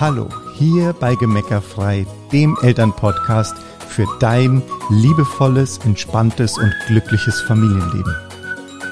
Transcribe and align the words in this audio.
Hallo, 0.00 0.26
hier 0.56 0.92
bei 0.92 1.14
Gemeckerfrei, 1.14 2.04
dem 2.32 2.58
Elternpodcast 2.62 3.56
für 3.86 4.08
dein 4.18 4.60
liebevolles, 4.90 5.78
entspanntes 5.84 6.58
und 6.58 6.74
glückliches 6.88 7.40
Familienleben. 7.42 8.12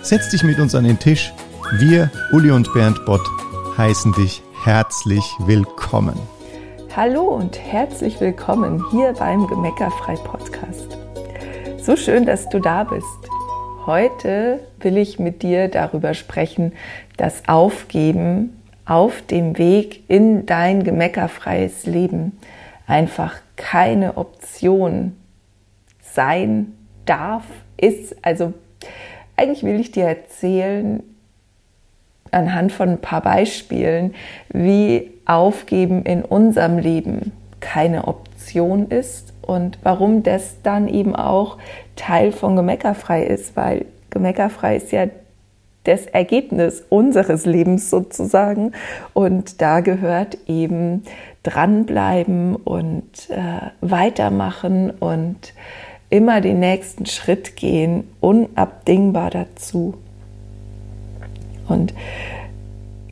Setz 0.02 0.30
dich 0.30 0.44
mit 0.44 0.60
uns 0.60 0.76
an 0.76 0.84
den 0.84 1.00
Tisch. 1.00 1.32
Wir, 1.72 2.08
Uli 2.30 2.52
und 2.52 2.72
Bernd 2.72 3.04
Bott, 3.04 3.28
heißen 3.76 4.12
dich 4.12 4.44
herzlich 4.62 5.24
willkommen. 5.40 6.14
Hallo 6.94 7.22
und 7.22 7.58
herzlich 7.58 8.20
willkommen 8.20 8.84
hier 8.92 9.12
beim 9.14 9.48
Gemeckerfrei 9.48 10.14
Podcast. 10.14 10.96
So 11.78 11.96
schön, 11.96 12.26
dass 12.26 12.48
du 12.48 12.60
da 12.60 12.84
bist. 12.84 13.28
Heute 13.86 14.60
will 14.78 14.96
ich 14.96 15.18
mit 15.18 15.42
dir 15.42 15.66
darüber 15.66 16.14
sprechen, 16.14 16.74
dass 17.16 17.48
Aufgeben 17.48 18.61
auf 18.84 19.22
dem 19.22 19.58
Weg 19.58 20.08
in 20.08 20.46
dein 20.46 20.82
gemeckerfreies 20.84 21.86
Leben 21.86 22.38
einfach 22.86 23.36
keine 23.56 24.16
Option 24.16 25.16
sein 26.00 26.72
darf, 27.04 27.44
ist. 27.76 28.16
Also 28.22 28.52
eigentlich 29.36 29.62
will 29.62 29.80
ich 29.80 29.92
dir 29.92 30.04
erzählen, 30.04 31.02
anhand 32.30 32.72
von 32.72 32.90
ein 32.90 33.00
paar 33.00 33.20
Beispielen, 33.20 34.14
wie 34.52 35.10
Aufgeben 35.24 36.04
in 36.04 36.24
unserem 36.24 36.78
Leben 36.78 37.32
keine 37.60 38.08
Option 38.08 38.88
ist 38.88 39.32
und 39.42 39.78
warum 39.82 40.22
das 40.22 40.56
dann 40.62 40.88
eben 40.88 41.14
auch 41.14 41.58
Teil 41.94 42.32
von 42.32 42.56
Gemeckerfrei 42.56 43.24
ist, 43.24 43.56
weil 43.56 43.86
Gemeckerfrei 44.10 44.76
ist 44.76 44.92
ja 44.92 45.06
das 45.84 46.06
Ergebnis 46.06 46.82
unseres 46.88 47.46
Lebens 47.46 47.90
sozusagen. 47.90 48.72
Und 49.14 49.60
da 49.60 49.80
gehört 49.80 50.38
eben 50.46 51.02
dranbleiben 51.42 52.56
und 52.56 53.30
äh, 53.30 53.70
weitermachen 53.80 54.90
und 54.90 55.54
immer 56.10 56.40
den 56.40 56.60
nächsten 56.60 57.06
Schritt 57.06 57.56
gehen, 57.56 58.04
unabdingbar 58.20 59.30
dazu. 59.30 59.94
Und 61.68 61.94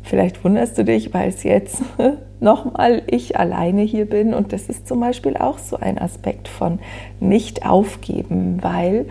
vielleicht 0.03 0.45
wunderst 0.45 0.77
du 0.77 0.85
dich, 0.85 1.15
weil 1.15 1.31
es 1.31 1.43
jetzt 1.43 1.83
nochmal 2.41 3.03
ich 3.07 3.39
alleine 3.39 3.83
hier 3.83 4.05
bin. 4.05 4.35
Und 4.35 4.53
das 4.53 4.69
ist 4.69 4.87
zum 4.87 5.01
Beispiel 5.01 5.37
auch 5.37 5.59
so 5.59 5.77
ein 5.77 5.99
Aspekt 5.99 6.47
von 6.47 6.79
nicht 7.19 7.67
aufgeben, 7.67 8.59
weil, 8.61 9.07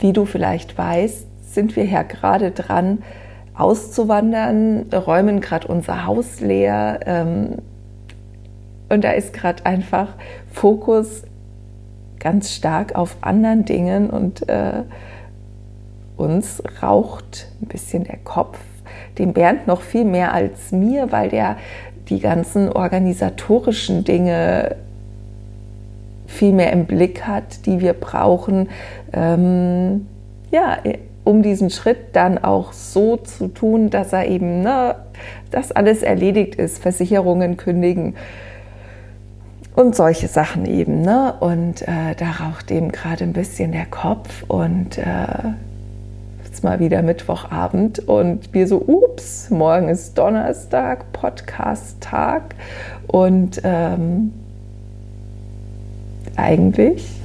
wie 0.00 0.12
du 0.12 0.24
vielleicht 0.24 0.76
weißt, 0.76 1.26
sind 1.54 1.76
wir 1.76 1.84
ja 1.84 2.02
gerade 2.02 2.50
dran, 2.50 3.02
auszuwandern, 3.54 4.86
räumen 4.92 5.40
gerade 5.40 5.68
unser 5.68 6.06
Haus 6.06 6.40
leer. 6.40 7.00
Ähm, 7.06 7.58
und 8.88 9.04
da 9.04 9.12
ist 9.12 9.32
gerade 9.32 9.64
einfach 9.66 10.08
Fokus 10.50 11.22
ganz 12.18 12.52
stark 12.52 12.94
auf 12.94 13.16
anderen 13.20 13.64
Dingen 13.64 14.10
und 14.10 14.48
äh, 14.48 14.82
uns 16.16 16.62
raucht 16.82 17.48
ein 17.60 17.66
bisschen 17.66 18.04
der 18.04 18.18
Kopf, 18.18 18.58
dem 19.18 19.32
Bernd 19.32 19.66
noch 19.66 19.82
viel 19.82 20.04
mehr 20.04 20.32
als 20.32 20.72
mir, 20.72 21.10
weil 21.10 21.30
der 21.30 21.56
die 22.08 22.20
ganzen 22.20 22.68
organisatorischen 22.68 24.04
Dinge 24.04 24.76
viel 26.26 26.52
mehr 26.52 26.72
im 26.72 26.86
Blick 26.86 27.26
hat, 27.26 27.66
die 27.66 27.80
wir 27.80 27.92
brauchen. 27.92 28.68
Ähm, 29.12 30.06
ja, 30.50 30.78
um 31.24 31.42
diesen 31.42 31.70
Schritt 31.70 32.14
dann 32.14 32.38
auch 32.38 32.72
so 32.72 33.16
zu 33.16 33.48
tun, 33.48 33.90
dass 33.90 34.12
er 34.12 34.26
eben, 34.26 34.62
ne, 34.62 34.96
dass 35.50 35.72
alles 35.72 36.02
erledigt 36.02 36.56
ist, 36.56 36.82
Versicherungen 36.82 37.56
kündigen 37.56 38.14
und 39.74 39.94
solche 39.94 40.28
Sachen 40.28 40.66
eben. 40.66 41.02
Ne? 41.02 41.34
Und 41.40 41.82
äh, 41.82 42.14
da 42.16 42.30
raucht 42.30 42.70
eben 42.70 42.90
gerade 42.92 43.24
ein 43.24 43.32
bisschen 43.32 43.72
der 43.72 43.86
Kopf 43.86 44.44
und 44.48 44.98
äh, 44.98 45.26
jetzt 46.44 46.64
mal 46.64 46.80
wieder 46.80 47.02
Mittwochabend 47.02 48.00
und 48.00 48.52
wir 48.52 48.66
so, 48.66 48.82
ups, 48.84 49.48
morgen 49.50 49.88
ist 49.88 50.18
Donnerstag, 50.18 51.12
Podcast-Tag 51.12 52.54
und 53.06 53.60
ähm, 53.64 54.32
eigentlich 56.36 57.21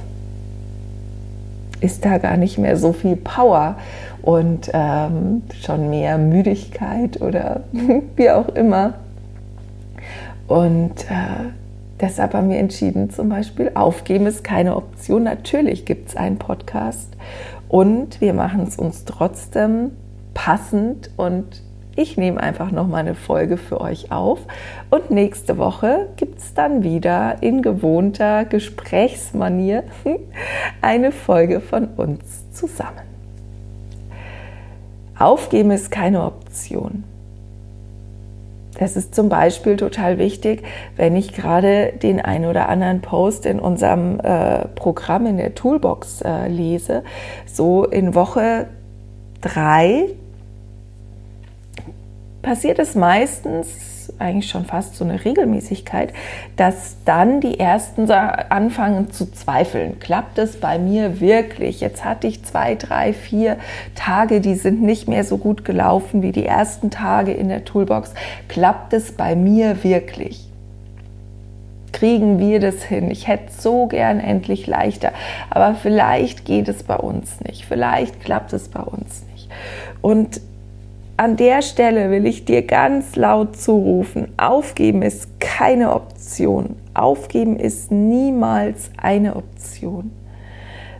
ist 1.80 2.04
da 2.04 2.18
gar 2.18 2.36
nicht 2.36 2.58
mehr 2.58 2.76
so 2.76 2.92
viel 2.92 3.16
Power 3.16 3.76
und 4.22 4.70
ähm, 4.72 5.42
schon 5.60 5.90
mehr 5.90 6.18
Müdigkeit 6.18 7.20
oder 7.20 7.62
wie 8.16 8.30
auch 8.30 8.48
immer. 8.50 8.94
Und 10.46 11.04
äh, 11.10 11.50
deshalb 12.00 12.34
haben 12.34 12.48
wir 12.48 12.58
entschieden, 12.58 13.10
zum 13.10 13.28
Beispiel, 13.28 13.72
aufgeben 13.74 14.26
ist 14.26 14.42
keine 14.42 14.76
Option. 14.76 15.22
Natürlich 15.24 15.84
gibt 15.84 16.08
es 16.08 16.16
einen 16.16 16.38
Podcast 16.38 17.10
und 17.68 18.20
wir 18.20 18.32
machen 18.32 18.62
es 18.62 18.76
uns 18.76 19.04
trotzdem 19.04 19.92
passend 20.34 21.10
und 21.16 21.62
ich 21.98 22.16
nehme 22.16 22.40
einfach 22.40 22.70
noch 22.70 22.86
mal 22.86 22.98
eine 22.98 23.16
Folge 23.16 23.56
für 23.56 23.80
euch 23.80 24.12
auf 24.12 24.38
und 24.88 25.10
nächste 25.10 25.58
Woche 25.58 26.06
gibt 26.16 26.38
es 26.38 26.54
dann 26.54 26.84
wieder 26.84 27.42
in 27.42 27.60
gewohnter 27.60 28.44
Gesprächsmanier 28.44 29.82
eine 30.80 31.10
Folge 31.10 31.60
von 31.60 31.88
uns 31.96 32.52
zusammen. 32.52 33.00
Aufgeben 35.18 35.72
ist 35.72 35.90
keine 35.90 36.22
Option. 36.22 37.02
Das 38.78 38.94
ist 38.94 39.12
zum 39.12 39.28
Beispiel 39.28 39.76
total 39.76 40.18
wichtig, 40.18 40.62
wenn 40.94 41.16
ich 41.16 41.32
gerade 41.32 41.94
den 42.00 42.20
ein 42.20 42.44
oder 42.44 42.68
anderen 42.68 43.00
Post 43.00 43.44
in 43.44 43.58
unserem 43.58 44.20
äh, 44.20 44.68
Programm 44.76 45.26
in 45.26 45.36
der 45.36 45.56
Toolbox 45.56 46.20
äh, 46.20 46.46
lese. 46.46 47.02
So 47.44 47.84
in 47.84 48.14
Woche 48.14 48.68
drei 49.40 50.10
passiert 52.42 52.78
es 52.78 52.94
meistens, 52.94 54.12
eigentlich 54.18 54.50
schon 54.50 54.64
fast 54.64 54.96
so 54.96 55.04
eine 55.04 55.24
Regelmäßigkeit, 55.24 56.12
dass 56.56 56.96
dann 57.04 57.40
die 57.40 57.60
Ersten 57.60 58.10
anfangen 58.10 59.10
zu 59.10 59.30
zweifeln. 59.30 60.00
Klappt 60.00 60.38
es 60.38 60.58
bei 60.58 60.78
mir 60.78 61.20
wirklich? 61.20 61.80
Jetzt 61.80 62.04
hatte 62.04 62.26
ich 62.26 62.44
zwei, 62.44 62.74
drei, 62.74 63.12
vier 63.12 63.58
Tage, 63.94 64.40
die 64.40 64.54
sind 64.54 64.82
nicht 64.82 65.08
mehr 65.08 65.24
so 65.24 65.36
gut 65.36 65.64
gelaufen 65.64 66.22
wie 66.22 66.32
die 66.32 66.46
ersten 66.46 66.90
Tage 66.90 67.32
in 67.32 67.48
der 67.48 67.64
Toolbox. 67.64 68.14
Klappt 68.48 68.92
es 68.92 69.12
bei 69.12 69.36
mir 69.36 69.84
wirklich? 69.84 70.48
kriegen 71.90 72.38
wir 72.38 72.60
das 72.60 72.84
hin? 72.84 73.10
Ich 73.10 73.26
hätte 73.26 73.50
so 73.50 73.86
gern 73.86 74.20
endlich 74.20 74.68
leichter, 74.68 75.10
aber 75.50 75.74
vielleicht 75.74 76.44
geht 76.44 76.68
es 76.68 76.84
bei 76.84 76.96
uns 76.96 77.40
nicht, 77.40 77.64
vielleicht 77.64 78.20
klappt 78.20 78.52
es 78.52 78.68
bei 78.68 78.82
uns 78.82 79.24
nicht. 79.32 79.48
Und 80.00 80.40
an 81.18 81.36
der 81.36 81.62
Stelle 81.62 82.12
will 82.12 82.26
ich 82.26 82.44
dir 82.44 82.62
ganz 82.62 83.16
laut 83.16 83.56
zurufen, 83.56 84.32
aufgeben 84.36 85.02
ist 85.02 85.40
keine 85.40 85.92
Option. 85.92 86.76
Aufgeben 86.94 87.58
ist 87.58 87.90
niemals 87.90 88.92
eine 88.96 89.34
Option. 89.34 90.12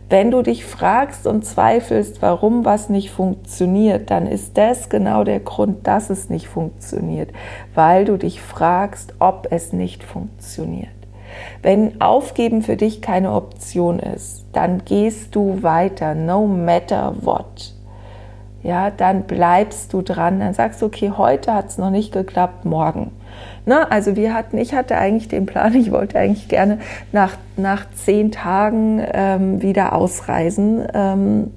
Wenn 0.09 0.29
du 0.29 0.41
dich 0.41 0.65
fragst 0.65 1.25
und 1.25 1.45
zweifelst, 1.45 2.21
warum 2.21 2.65
was 2.65 2.89
nicht 2.89 3.11
funktioniert, 3.11 4.11
dann 4.11 4.27
ist 4.27 4.57
das 4.57 4.89
genau 4.89 5.23
der 5.23 5.39
Grund, 5.39 5.87
dass 5.87 6.09
es 6.09 6.29
nicht 6.29 6.49
funktioniert, 6.49 7.29
weil 7.73 8.03
du 8.03 8.17
dich 8.17 8.41
fragst, 8.41 9.13
ob 9.19 9.47
es 9.51 9.71
nicht 9.71 10.03
funktioniert. 10.03 10.89
Wenn 11.61 12.01
Aufgeben 12.01 12.61
für 12.61 12.75
dich 12.75 13.01
keine 13.01 13.31
Option 13.31 13.99
ist, 13.99 14.43
dann 14.51 14.83
gehst 14.83 15.33
du 15.33 15.63
weiter, 15.63 16.13
no 16.13 16.45
matter 16.45 17.15
what 17.21 17.78
ja, 18.63 18.89
dann 18.91 19.23
bleibst 19.23 19.93
du 19.93 20.01
dran. 20.01 20.39
Dann 20.39 20.53
sagst 20.53 20.81
du, 20.81 20.87
okay, 20.87 21.11
heute 21.15 21.53
hat 21.53 21.69
es 21.69 21.77
noch 21.77 21.91
nicht 21.91 22.11
geklappt, 22.11 22.65
morgen. 22.65 23.11
Ne? 23.65 23.89
Also 23.91 24.15
wir 24.15 24.33
hatten, 24.33 24.57
ich 24.57 24.73
hatte 24.73 24.97
eigentlich 24.97 25.27
den 25.27 25.45
Plan, 25.45 25.73
ich 25.75 25.91
wollte 25.91 26.19
eigentlich 26.19 26.47
gerne 26.47 26.79
nach, 27.11 27.37
nach 27.55 27.85
zehn 27.91 28.31
Tagen 28.31 29.01
ähm, 29.13 29.61
wieder 29.61 29.93
ausreisen. 29.93 30.87
Ähm, 30.93 31.51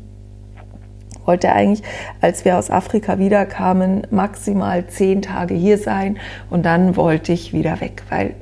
wollte 1.25 1.53
eigentlich, 1.53 1.83
als 2.21 2.45
wir 2.45 2.59
aus 2.59 2.71
Afrika 2.71 3.19
wiederkamen, 3.19 4.07
maximal 4.11 4.87
zehn 4.89 5.23
Tage 5.23 5.55
hier 5.55 5.79
sein 5.79 6.19
und 6.51 6.67
dann 6.67 6.97
wollte 6.97 7.33
ich 7.33 7.53
wieder 7.53 7.81
weg, 7.81 8.03
weil 8.09 8.35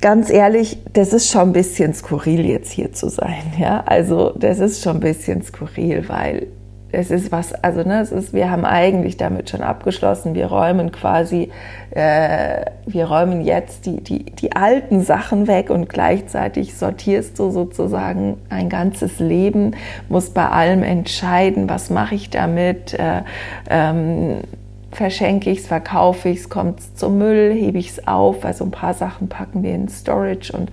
ganz 0.00 0.30
ehrlich, 0.30 0.78
das 0.92 1.12
ist 1.12 1.30
schon 1.30 1.50
ein 1.50 1.52
bisschen 1.52 1.94
skurril, 1.94 2.44
jetzt 2.46 2.70
hier 2.70 2.92
zu 2.92 3.08
sein. 3.08 3.42
Ja, 3.58 3.82
also 3.86 4.32
das 4.36 4.58
ist 4.58 4.82
schon 4.82 4.96
ein 4.96 5.00
bisschen 5.00 5.42
skurril, 5.42 6.08
weil 6.08 6.48
es 6.90 7.10
ist 7.10 7.30
was, 7.30 7.52
also 7.52 7.82
ne, 7.82 8.00
es 8.00 8.12
ist, 8.12 8.32
wir 8.32 8.50
haben 8.50 8.64
eigentlich 8.64 9.18
damit 9.18 9.50
schon 9.50 9.60
abgeschlossen. 9.60 10.34
Wir 10.34 10.46
räumen 10.46 10.90
quasi, 10.90 11.50
äh, 11.90 12.64
wir 12.86 13.04
räumen 13.06 13.42
jetzt 13.42 13.84
die, 13.84 14.02
die, 14.02 14.24
die 14.24 14.52
alten 14.52 15.02
Sachen 15.02 15.46
weg 15.46 15.68
und 15.68 15.88
gleichzeitig 15.88 16.76
sortierst 16.76 17.38
du 17.38 17.50
sozusagen 17.50 18.38
ein 18.48 18.70
ganzes 18.70 19.18
Leben, 19.18 19.72
musst 20.08 20.32
bei 20.32 20.48
allem 20.48 20.82
entscheiden, 20.82 21.68
was 21.68 21.90
mache 21.90 22.14
ich 22.14 22.30
damit. 22.30 22.94
Äh, 22.94 23.22
ähm, 23.68 24.40
verschenke 24.90 25.50
ich 25.50 25.60
es, 25.60 25.66
verkaufe 25.66 26.28
ich 26.28 26.40
es, 26.40 26.48
kommt 26.48 26.80
es 26.80 26.94
zum 26.94 27.18
Müll, 27.18 27.52
hebe 27.52 27.78
ich 27.78 27.90
es 27.90 28.06
auf. 28.06 28.44
Also 28.44 28.64
ein 28.64 28.70
paar 28.70 28.94
Sachen 28.94 29.28
packen 29.28 29.62
wir 29.62 29.74
in 29.74 29.88
Storage 29.88 30.52
und, 30.52 30.70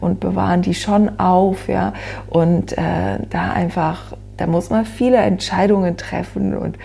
und 0.00 0.20
bewahren 0.20 0.62
die 0.62 0.74
schon 0.74 1.18
auf. 1.18 1.68
Ja. 1.68 1.92
Und 2.28 2.72
äh, 2.72 3.18
da 3.30 3.52
einfach, 3.52 4.14
da 4.36 4.46
muss 4.46 4.70
man 4.70 4.84
viele 4.84 5.18
Entscheidungen 5.18 5.96
treffen 5.96 6.56
und 6.56 6.78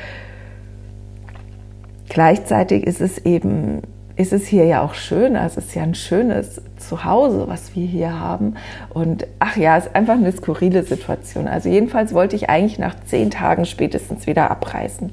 gleichzeitig 2.10 2.86
ist 2.86 3.02
es 3.02 3.18
eben, 3.20 3.82
ist 4.16 4.34
es 4.34 4.46
hier 4.46 4.66
ja 4.66 4.84
auch 4.84 4.94
schön. 4.94 5.36
Also 5.36 5.60
es 5.60 5.68
ist 5.68 5.76
ja 5.76 5.84
ein 5.84 5.96
schönes 5.96 6.62
Zuhause, 6.78 7.48
was 7.48 7.76
wir 7.76 7.88
hier 7.88 8.20
haben. 8.20 8.56
Und 8.90 9.26
ach 9.40 9.56
ja, 9.56 9.78
es 9.78 9.86
ist 9.86 9.96
einfach 9.96 10.16
eine 10.16 10.32
skurrile 10.32 10.84
Situation. 10.84 11.48
Also 11.48 11.70
jedenfalls 11.70 12.14
wollte 12.14 12.36
ich 12.36 12.50
eigentlich 12.50 12.78
nach 12.78 12.96
zehn 13.06 13.32
Tagen 13.32 13.66
spätestens 13.66 14.28
wieder 14.28 14.52
abreisen. 14.52 15.12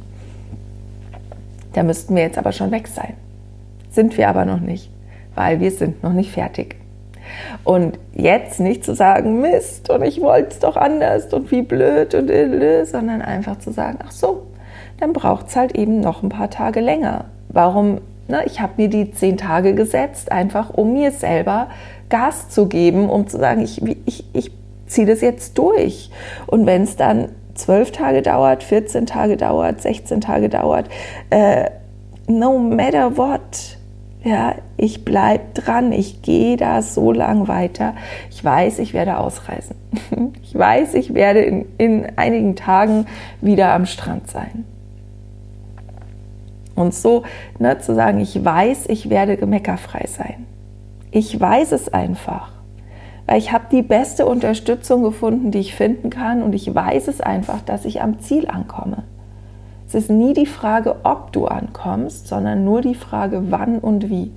Da 1.72 1.82
müssten 1.82 2.14
wir 2.16 2.22
jetzt 2.22 2.38
aber 2.38 2.52
schon 2.52 2.70
weg 2.70 2.88
sein. 2.88 3.14
Sind 3.90 4.16
wir 4.16 4.28
aber 4.28 4.44
noch 4.44 4.60
nicht, 4.60 4.90
weil 5.34 5.60
wir 5.60 5.70
sind 5.70 6.02
noch 6.02 6.12
nicht 6.12 6.32
fertig. 6.32 6.76
Und 7.64 7.98
jetzt 8.12 8.60
nicht 8.60 8.84
zu 8.84 8.94
sagen, 8.94 9.40
Mist, 9.40 9.90
und 9.90 10.02
ich 10.02 10.20
wollte 10.20 10.50
es 10.50 10.58
doch 10.58 10.76
anders 10.76 11.32
und 11.32 11.50
wie 11.50 11.62
blöd 11.62 12.14
und 12.14 12.30
illö, 12.30 12.84
sondern 12.84 13.22
einfach 13.22 13.58
zu 13.58 13.72
sagen, 13.72 13.98
ach 14.04 14.10
so, 14.10 14.46
dann 14.98 15.12
braucht 15.12 15.48
es 15.48 15.56
halt 15.56 15.76
eben 15.76 16.00
noch 16.00 16.22
ein 16.22 16.28
paar 16.28 16.50
Tage 16.50 16.80
länger. 16.80 17.26
Warum? 17.48 18.00
Ne, 18.28 18.42
ich 18.46 18.60
habe 18.60 18.74
mir 18.76 18.88
die 18.88 19.10
zehn 19.10 19.36
Tage 19.36 19.74
gesetzt, 19.74 20.30
einfach 20.30 20.70
um 20.70 20.92
mir 20.92 21.10
selber 21.10 21.68
Gas 22.10 22.48
zu 22.48 22.68
geben, 22.68 23.10
um 23.10 23.26
zu 23.26 23.38
sagen, 23.38 23.60
ich, 23.60 23.82
ich, 24.06 24.24
ich 24.32 24.52
ziehe 24.86 25.06
das 25.06 25.20
jetzt 25.20 25.58
durch. 25.58 26.10
Und 26.46 26.66
wenn 26.66 26.82
es 26.82 26.96
dann 26.96 27.30
zwölf 27.54 27.92
Tage 27.92 28.22
dauert, 28.22 28.62
14 28.62 29.06
Tage 29.06 29.36
dauert, 29.36 29.80
16 29.80 30.20
Tage 30.20 30.48
dauert, 30.48 30.88
äh, 31.30 31.70
no 32.26 32.58
matter 32.58 33.16
what, 33.16 33.78
ja, 34.22 34.54
ich 34.76 35.04
bleibe 35.04 35.44
dran, 35.54 35.92
ich 35.92 36.20
gehe 36.22 36.56
da 36.56 36.82
so 36.82 37.10
lang 37.10 37.48
weiter. 37.48 37.94
Ich 38.30 38.44
weiß, 38.44 38.78
ich 38.78 38.92
werde 38.92 39.18
ausreisen. 39.18 39.76
Ich 40.42 40.58
weiß, 40.58 40.94
ich 40.94 41.14
werde 41.14 41.42
in, 41.42 41.66
in 41.78 42.18
einigen 42.18 42.56
Tagen 42.56 43.06
wieder 43.40 43.72
am 43.72 43.86
Strand 43.86 44.28
sein. 44.28 44.64
Und 46.74 46.92
so 46.92 47.22
ne, 47.60 47.78
zu 47.78 47.94
sagen, 47.94 48.18
ich 48.18 48.44
weiß, 48.44 48.86
ich 48.88 49.10
werde 49.10 49.36
gemeckerfrei 49.36 50.06
sein. 50.08 50.46
Ich 51.12 51.38
weiß 51.38 51.70
es 51.70 51.88
einfach 51.92 52.50
weil 53.30 53.38
ich 53.38 53.52
habe 53.52 53.66
die 53.70 53.82
beste 53.82 54.26
Unterstützung 54.26 55.04
gefunden, 55.04 55.52
die 55.52 55.60
ich 55.60 55.76
finden 55.76 56.10
kann 56.10 56.42
und 56.42 56.52
ich 56.52 56.74
weiß 56.74 57.06
es 57.06 57.20
einfach, 57.20 57.60
dass 57.60 57.84
ich 57.84 58.02
am 58.02 58.18
Ziel 58.18 58.48
ankomme. 58.48 59.04
Es 59.86 59.94
ist 59.94 60.10
nie 60.10 60.34
die 60.34 60.46
Frage, 60.46 60.96
ob 61.04 61.32
du 61.32 61.46
ankommst, 61.46 62.26
sondern 62.26 62.64
nur 62.64 62.80
die 62.80 62.96
Frage, 62.96 63.44
wann 63.52 63.78
und 63.78 64.10
wie. 64.10 64.32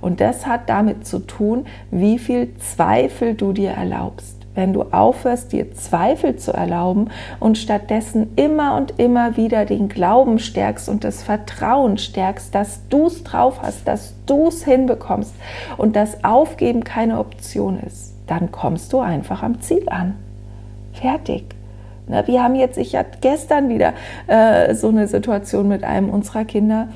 Und 0.00 0.20
das 0.20 0.46
hat 0.46 0.68
damit 0.68 1.08
zu 1.08 1.18
tun, 1.18 1.66
wie 1.90 2.20
viel 2.20 2.54
Zweifel 2.58 3.34
du 3.34 3.52
dir 3.52 3.70
erlaubst. 3.70 4.36
Wenn 4.54 4.72
du 4.72 4.82
aufhörst, 4.92 5.50
dir 5.50 5.74
Zweifel 5.74 6.36
zu 6.36 6.52
erlauben 6.52 7.10
und 7.40 7.58
stattdessen 7.58 8.30
immer 8.36 8.76
und 8.76 9.00
immer 9.00 9.36
wieder 9.36 9.64
den 9.64 9.88
Glauben 9.88 10.38
stärkst 10.38 10.88
und 10.88 11.02
das 11.02 11.24
Vertrauen 11.24 11.98
stärkst, 11.98 12.54
dass 12.54 12.86
du 12.90 13.06
es 13.06 13.24
drauf 13.24 13.60
hast, 13.60 13.88
dass 13.88 14.14
du 14.26 14.46
es 14.46 14.64
hinbekommst 14.64 15.34
und 15.76 15.96
dass 15.96 16.22
Aufgeben 16.22 16.84
keine 16.84 17.18
Option 17.18 17.80
ist 17.84 18.15
dann 18.26 18.50
kommst 18.50 18.92
du 18.92 19.00
einfach 19.00 19.42
am 19.42 19.60
Ziel 19.60 19.88
an. 19.88 20.16
Fertig. 20.92 21.44
Na, 22.08 22.26
wir 22.26 22.42
haben 22.42 22.54
jetzt, 22.54 22.78
ich 22.78 22.94
hatte 22.94 23.18
gestern 23.20 23.68
wieder 23.68 23.92
äh, 24.26 24.74
so 24.74 24.88
eine 24.88 25.08
Situation 25.08 25.68
mit 25.68 25.82
einem 25.84 26.08
unserer 26.08 26.44
Kinder. 26.44 26.88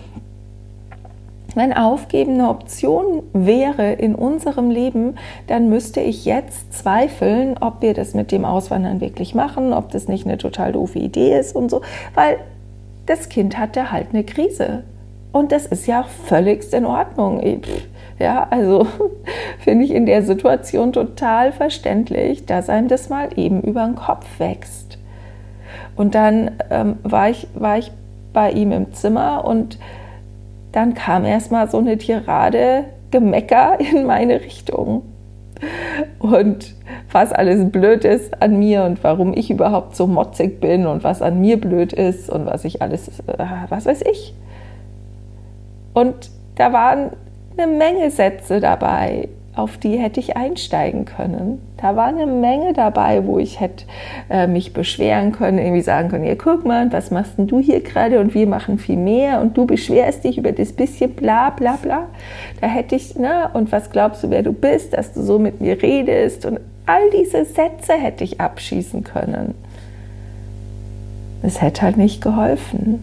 Wenn 1.56 1.72
Aufgeben 1.72 2.34
eine 2.34 2.48
Option 2.48 3.24
wäre 3.32 3.92
in 3.92 4.14
unserem 4.14 4.70
Leben, 4.70 5.16
dann 5.48 5.68
müsste 5.68 6.00
ich 6.00 6.24
jetzt 6.24 6.72
zweifeln, 6.72 7.56
ob 7.60 7.82
wir 7.82 7.92
das 7.92 8.14
mit 8.14 8.30
dem 8.30 8.44
Auswandern 8.44 9.00
wirklich 9.00 9.34
machen, 9.34 9.72
ob 9.72 9.90
das 9.90 10.06
nicht 10.06 10.26
eine 10.26 10.38
total 10.38 10.70
doofe 10.72 11.00
Idee 11.00 11.36
ist 11.36 11.56
und 11.56 11.68
so, 11.68 11.80
weil 12.14 12.38
das 13.06 13.28
Kind 13.28 13.58
hatte 13.58 13.90
halt 13.90 14.08
eine 14.12 14.22
Krise. 14.22 14.84
Und 15.32 15.50
das 15.50 15.66
ist 15.66 15.88
ja 15.88 16.02
auch 16.02 16.08
völligst 16.08 16.72
in 16.72 16.86
Ordnung. 16.86 17.40
Ja, 18.20 18.46
also 18.50 18.86
finde 19.58 19.84
ich 19.84 19.92
in 19.92 20.04
der 20.04 20.22
Situation 20.22 20.92
total 20.92 21.52
verständlich, 21.52 22.44
dass 22.44 22.68
einem 22.68 22.88
das 22.88 23.08
mal 23.08 23.30
eben 23.36 23.62
über 23.62 23.84
den 23.84 23.96
Kopf 23.96 24.26
wächst. 24.38 24.98
Und 25.96 26.14
dann 26.14 26.50
ähm, 26.70 26.98
war, 27.02 27.30
ich, 27.30 27.48
war 27.54 27.78
ich 27.78 27.90
bei 28.32 28.52
ihm 28.52 28.72
im 28.72 28.92
Zimmer 28.92 29.44
und 29.44 29.78
dann 30.72 30.94
kam 30.94 31.24
erstmal 31.24 31.68
so 31.70 31.78
eine 31.78 31.96
Tirade 31.96 32.84
Gemecker 33.10 33.78
in 33.94 34.06
meine 34.06 34.40
Richtung. 34.42 35.02
Und 36.18 36.74
was 37.10 37.32
alles 37.32 37.70
blöd 37.70 38.04
ist 38.04 38.42
an 38.42 38.58
mir 38.58 38.84
und 38.84 39.02
warum 39.02 39.34
ich 39.34 39.50
überhaupt 39.50 39.96
so 39.96 40.06
motzig 40.06 40.60
bin 40.60 40.86
und 40.86 41.04
was 41.04 41.22
an 41.22 41.40
mir 41.40 41.60
blöd 41.60 41.92
ist 41.92 42.30
und 42.30 42.46
was 42.46 42.64
ich 42.64 42.82
alles, 42.82 43.08
äh, 43.26 43.44
was 43.68 43.86
weiß 43.86 44.02
ich. 44.02 44.34
Und 45.92 46.30
da 46.56 46.72
waren 46.72 47.10
eine 47.60 47.72
Menge 47.72 48.10
Sätze 48.10 48.60
dabei, 48.60 49.28
auf 49.54 49.76
die 49.78 49.96
hätte 49.98 50.20
ich 50.20 50.36
einsteigen 50.36 51.04
können. 51.04 51.60
Da 51.76 51.96
war 51.96 52.06
eine 52.06 52.26
Menge 52.26 52.72
dabei, 52.72 53.26
wo 53.26 53.38
ich 53.38 53.60
hätte 53.60 53.84
äh, 54.30 54.46
mich 54.46 54.72
beschweren 54.72 55.32
können, 55.32 55.58
irgendwie 55.58 55.82
sagen 55.82 56.08
können, 56.08 56.24
ja, 56.24 56.34
guck 56.34 56.64
mal, 56.64 56.90
was 56.92 57.10
machst 57.10 57.36
denn 57.36 57.46
du 57.46 57.58
hier 57.58 57.80
gerade 57.80 58.20
und 58.20 58.32
wir 58.34 58.46
machen 58.46 58.78
viel 58.78 58.96
mehr 58.96 59.40
und 59.40 59.56
du 59.56 59.66
beschwerst 59.66 60.24
dich 60.24 60.38
über 60.38 60.52
das 60.52 60.72
bisschen 60.72 61.14
bla 61.14 61.50
bla 61.50 61.76
bla. 61.76 62.06
Da 62.60 62.68
hätte 62.68 62.94
ich, 62.94 63.16
ne, 63.16 63.50
und 63.52 63.72
was 63.72 63.90
glaubst 63.90 64.22
du, 64.22 64.30
wer 64.30 64.42
du 64.42 64.52
bist, 64.52 64.94
dass 64.94 65.12
du 65.12 65.22
so 65.22 65.38
mit 65.38 65.60
mir 65.60 65.82
redest 65.82 66.46
und 66.46 66.60
all 66.86 67.10
diese 67.10 67.44
Sätze 67.44 67.94
hätte 67.94 68.24
ich 68.24 68.40
abschießen 68.40 69.04
können. 69.04 69.54
Es 71.42 71.60
hätte 71.60 71.82
halt 71.82 71.96
nicht 71.96 72.22
geholfen. 72.22 73.00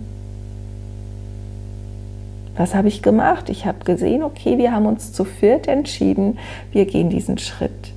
Was 2.57 2.73
habe 2.73 2.87
ich 2.87 3.03
gemacht? 3.03 3.49
Ich 3.49 3.65
habe 3.65 3.85
gesehen, 3.85 4.23
okay, 4.23 4.57
wir 4.57 4.71
haben 4.71 4.87
uns 4.87 5.13
zu 5.13 5.23
viert 5.23 5.67
entschieden, 5.67 6.39
wir 6.71 6.85
gehen 6.85 7.09
diesen 7.09 7.37
Schritt. 7.37 7.93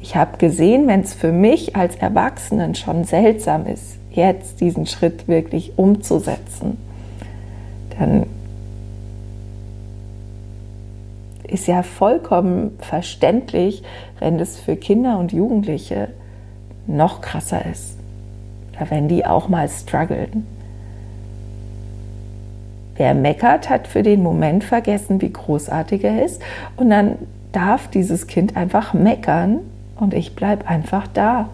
Ich 0.00 0.14
habe 0.14 0.38
gesehen, 0.38 0.86
wenn 0.86 1.00
es 1.00 1.14
für 1.14 1.32
mich 1.32 1.74
als 1.74 1.96
Erwachsenen 1.96 2.76
schon 2.76 3.02
seltsam 3.02 3.66
ist, 3.66 3.98
jetzt 4.12 4.60
diesen 4.60 4.86
Schritt 4.86 5.26
wirklich 5.26 5.72
umzusetzen, 5.76 6.78
dann 7.98 8.26
ist 11.48 11.66
ja 11.66 11.82
vollkommen 11.82 12.78
verständlich, 12.78 13.82
wenn 14.20 14.38
das 14.38 14.58
für 14.58 14.76
Kinder 14.76 15.18
und 15.18 15.32
Jugendliche 15.32 16.08
noch 16.86 17.20
krasser 17.20 17.66
ist. 17.66 17.96
Oder 18.76 18.90
wenn 18.90 19.08
die 19.08 19.26
auch 19.26 19.48
mal 19.48 19.68
strugglen. 19.68 20.46
Wer 22.96 23.14
meckert, 23.14 23.68
hat 23.68 23.86
für 23.86 24.02
den 24.02 24.22
Moment 24.22 24.64
vergessen, 24.64 25.20
wie 25.20 25.32
großartig 25.32 26.04
er 26.04 26.24
ist. 26.24 26.40
Und 26.76 26.90
dann 26.90 27.16
darf 27.52 27.88
dieses 27.88 28.26
Kind 28.26 28.56
einfach 28.56 28.94
meckern 28.94 29.60
und 29.98 30.14
ich 30.14 30.34
bleibe 30.34 30.66
einfach 30.68 31.06
da. 31.08 31.48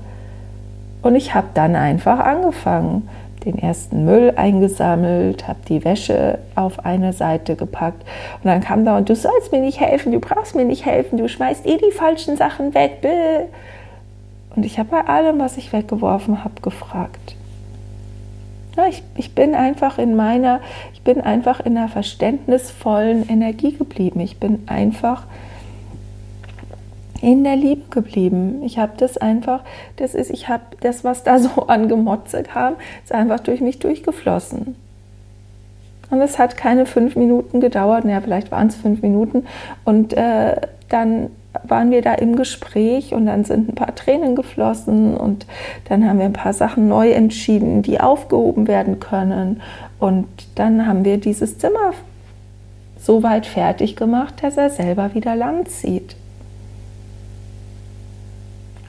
Und 1.03 1.15
ich 1.15 1.35
habe 1.35 1.49
dann 1.55 1.75
einfach 1.75 2.21
angefangen, 2.21 3.09
den 3.45 3.59
ersten 3.59 4.05
Müll 4.05 4.35
eingesammelt, 4.37 5.49
habe 5.49 5.59
die 5.69 5.85
Wäsche 5.85 6.39
auf 6.55 6.85
eine 6.85 7.13
Seite 7.13 7.57
gepackt 7.57 8.03
und 8.37 8.47
dann 8.47 8.61
kam 8.61 8.85
da 8.85 8.97
und 8.97 9.09
du 9.09 9.17
sollst 9.17 9.51
mir 9.51 9.61
nicht 9.61 9.81
helfen, 9.81 10.13
du 10.13 10.21
brauchst 10.21 10.55
mir 10.55 10.65
nicht 10.65 10.87
helfen, 10.87 11.19
du 11.19 11.29
schmeißt 11.29 11.67
eh 11.67 11.77
die 11.77 11.91
falschen 11.91 12.37
Sachen 12.37 12.73
weg. 12.75 12.99
Und 14.55 14.65
ich 14.65 14.79
habe 14.79 14.91
bei 14.91 15.07
allem, 15.07 15.41
was 15.41 15.57
ich 15.57 15.73
weggeworfen 15.73 16.45
habe, 16.45 16.61
gefragt. 16.63 17.35
Ich, 18.89 19.03
ich 19.17 19.35
bin 19.35 19.55
einfach 19.55 19.99
in 19.99 20.17
meiner, 20.17 20.61
ich 20.95 21.03
bin 21.03 21.21
einfach 21.21 21.61
in 21.61 21.77
einer 21.77 21.89
verständnisvollen 21.89 23.29
Energie 23.29 23.73
geblieben. 23.73 24.21
Ich 24.21 24.39
bin 24.39 24.63
einfach 24.67 25.25
in 27.21 27.45
der 27.45 27.57
Liebe 27.57 27.83
geblieben. 27.91 28.63
Ich 28.65 28.79
habe 28.79 28.93
das 28.97 29.17
einfach, 29.17 29.61
das 29.97 30.15
ist, 30.15 30.31
ich 30.31 30.49
habe 30.49 30.65
das, 30.81 31.05
was 31.05 31.23
da 31.23 31.39
so 31.41 31.67
an 31.67 31.89
Gemotze 31.89 32.43
kam, 32.43 32.75
ist 33.03 33.13
einfach 33.13 33.41
durch 33.41 33.61
mich 33.61 33.79
durchgeflossen. 33.79 34.75
Und 36.11 36.21
es 36.21 36.39
hat 36.39 36.59
keine 36.59 36.85
fünf 36.85 37.17
Minuten 37.17 37.61
gedauert, 37.61 38.05
naja, 38.05 38.21
vielleicht 38.21 38.51
waren 38.51 38.67
es 38.67 38.77
fünf 38.77 39.01
Minuten. 39.01 39.47
Und 39.85 40.13
äh, 40.13 40.61
dann 40.91 41.31
waren 41.65 41.91
wir 41.91 42.03
da 42.03 42.15
im 42.15 42.37
Gespräch 42.37 43.13
und 43.13 43.27
dann 43.27 43.45
sind 43.45 43.69
ein 43.69 43.75
paar 43.75 43.95
Tränen 43.95 44.37
geflossen 44.37 45.17
und 45.17 45.47
dann 45.89 46.09
haben 46.09 46.19
wir 46.19 46.27
ein 46.27 46.33
paar 46.33 46.53
Sachen 46.53 46.89
neu 46.89 47.11
entschieden, 47.11 47.83
die 47.83 48.01
aufgehoben 48.01 48.69
werden 48.69 49.01
können. 49.01 49.61
Und 49.99 50.27
dann 50.55 50.87
haben 50.87 51.05
wir 51.05 51.19
dieses 51.19 51.59
Zimmer 51.59 51.93
so 52.99 53.23
weit 53.23 53.47
fertig 53.47 53.97
gemacht, 53.97 54.43
dass 54.43 54.57
er 54.57 54.71
selber 54.71 55.15
wieder 55.15 55.37
Land 55.37 55.69
zieht. 55.71 56.17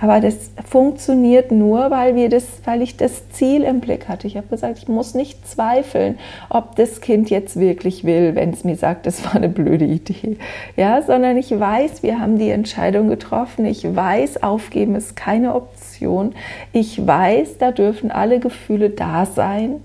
Aber 0.04 0.20
das 0.20 0.52
funktioniert 0.70 1.54
nur, 1.54 1.90
weil, 1.90 2.14
wir 2.14 2.28
das, 2.28 2.44
weil 2.66 2.82
ich 2.82 2.98
das 2.98 3.30
Ziel 3.30 3.64
im 3.64 3.80
Blick 3.80 4.10
hatte. 4.10 4.28
Ich 4.28 4.36
habe 4.36 4.48
gesagt, 4.48 4.78
ich 4.80 4.90
muss 4.90 5.14
nicht 5.14 5.48
zweifeln, 5.48 6.20
ob 6.50 6.76
das 6.76 7.00
Kind 7.00 7.30
jetzt 7.30 7.58
wirklich 7.58 8.04
will, 8.04 8.36
wenn 8.36 8.50
es 8.50 8.66
mir 8.66 8.76
sagt, 8.76 9.06
das 9.06 9.24
war 9.24 9.36
eine 9.36 9.48
blöde 9.48 9.86
Idee. 9.86 10.36
Ja, 10.76 11.02
sondern 11.04 11.38
ich 11.38 11.58
weiß, 11.58 12.04
wir 12.04 12.20
haben 12.20 12.38
die 12.38 12.50
Entscheidung 12.50 13.08
getroffen. 13.08 13.66
Ich 13.66 13.96
weiß, 13.96 14.44
aufgeben 14.44 14.96
ist 14.96 15.16
keine 15.16 15.56
Option. 15.56 16.36
Ich 16.74 17.08
weiß, 17.08 17.60
da 17.60 17.72
dürfen 17.72 18.12
alle 18.12 18.42
Gefühle 18.42 18.90
da 18.90 19.26
sein. 19.26 19.76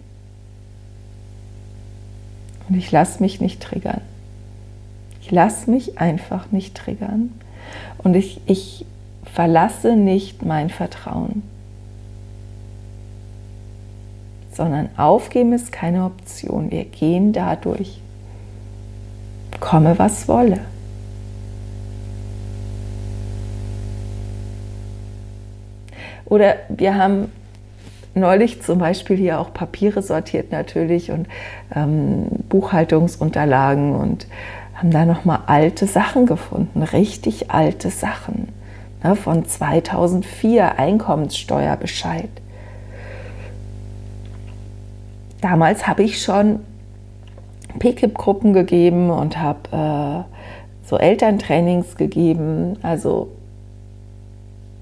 Und 2.69 2.77
ich 2.77 2.91
lasse 2.91 3.23
mich 3.23 3.41
nicht 3.41 3.63
triggern. 3.63 4.01
Ich 5.23 5.31
lasse 5.31 5.71
mich 5.71 6.01
einfach 6.01 6.51
nicht 6.51 6.75
triggern. 6.75 7.33
Und 8.03 8.17
ich, 8.17 8.41
ich 8.47 8.85
verlasse 9.33 9.97
nicht 9.97 10.45
mein 10.45 10.71
Vertrauen. 10.71 11.43
Sondern 14.53 14.89
aufgeben 14.97 15.53
ist 15.53 15.71
keine 15.71 16.05
Option. 16.05 16.71
Wir 16.71 16.85
gehen 16.85 17.33
dadurch. 17.33 18.01
Komme, 19.61 19.99
was 19.99 20.29
wolle. 20.29 20.61
Oder 26.25 26.57
wir 26.69 26.97
haben 26.97 27.33
neulich 28.15 28.63
zum 28.63 28.79
Beispiel 28.79 29.17
hier 29.17 29.41
auch 29.41 29.55
Papiere 29.55 30.03
sortiert 30.03 30.53
natürlich 30.53 31.11
und 31.11 31.27
ähm, 31.75 32.27
Buchhaltungsunterlagen 32.49 33.95
und 33.95 34.27
haben 34.75 34.91
da 34.91 35.05
nochmal 35.05 35.41
alte 35.47 35.87
Sachen 35.87 36.27
gefunden, 36.27 36.83
richtig 36.83 37.51
alte 37.51 37.91
Sachen 37.91 38.49
ne, 39.03 39.17
von 39.17 39.45
2004 39.45 40.79
Einkommenssteuerbescheid. 40.79 42.31
Damals 45.41 45.87
habe 45.87 46.03
ich 46.03 46.23
schon 46.23 46.61
PKIP-Gruppen 47.79 48.53
gegeben 48.53 49.11
und 49.11 49.39
habe 49.39 50.27
äh, 50.27 50.89
so 50.89 50.97
Elterntrainings 50.97 51.97
gegeben, 51.97 52.77
also 52.83 53.29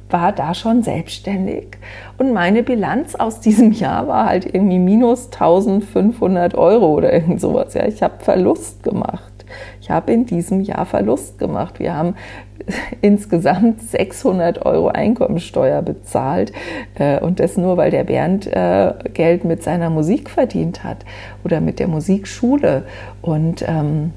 war 0.08 0.32
da 0.32 0.54
schon 0.54 0.82
selbstständig. 0.82 1.78
Und 2.16 2.32
meine 2.32 2.62
Bilanz 2.62 3.14
aus 3.16 3.40
diesem 3.40 3.72
Jahr 3.72 4.06
war 4.06 4.26
halt 4.26 4.46
irgendwie 4.46 4.78
minus 4.78 5.26
1500 5.26 6.54
Euro 6.54 6.94
oder 6.94 7.12
irgend 7.12 7.40
sowas. 7.40 7.74
Ja, 7.74 7.86
ich 7.86 8.02
habe 8.02 8.22
Verlust 8.22 8.82
gemacht. 8.82 9.35
Ich 9.80 9.90
habe 9.90 10.12
in 10.12 10.26
diesem 10.26 10.60
Jahr 10.60 10.86
Verlust 10.86 11.38
gemacht. 11.38 11.78
Wir 11.78 11.94
haben 11.94 12.14
insgesamt 13.00 13.82
600 13.82 14.64
Euro 14.64 14.88
Einkommensteuer 14.88 15.82
bezahlt 15.82 16.52
äh, 16.98 17.20
und 17.20 17.40
das 17.40 17.56
nur, 17.56 17.76
weil 17.76 17.90
der 17.90 18.04
Bernd 18.04 18.46
äh, 18.46 18.94
Geld 19.14 19.44
mit 19.44 19.62
seiner 19.62 19.90
Musik 19.90 20.30
verdient 20.30 20.84
hat 20.84 20.98
oder 21.44 21.60
mit 21.60 21.78
der 21.78 21.88
Musikschule 21.88 22.84
und 23.22 23.64
ähm, 23.66 24.12